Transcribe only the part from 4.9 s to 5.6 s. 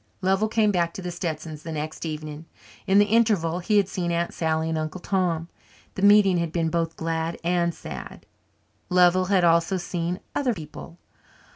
Tom.